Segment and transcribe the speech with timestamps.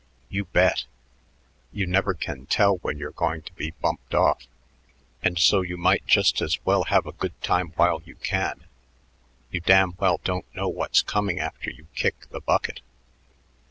[0.29, 0.85] You bet.
[1.71, 4.47] You never can tell when you're going to be bumped off,
[5.21, 8.63] and so you might just as well have a good time while you can.
[9.51, 12.81] You damn well don't know what's coming after you kick the bucket."